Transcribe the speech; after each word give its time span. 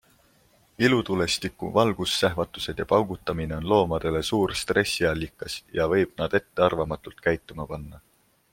Ilutulestiku 0.85 1.69
valgussähvatused 1.75 2.79
ja 2.79 2.85
paugutamine 2.93 3.55
on 3.59 3.69
loomadele 3.73 4.23
suur 4.31 4.55
stressiallikas 4.63 5.59
ja 5.81 5.87
võib 5.95 6.17
nad 6.23 6.39
ettearvamatult 6.41 7.23
käituma 7.29 7.69
panna. 7.75 8.03